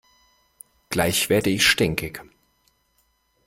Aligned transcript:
Gleich 0.89 1.29
werde 1.29 1.51
ich 1.51 1.63
stinkig! 1.63 2.23